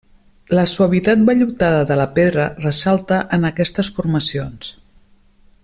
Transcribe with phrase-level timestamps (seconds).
[0.59, 4.73] La suavitat vellutada de la pedra ressalta en aquestes formacions.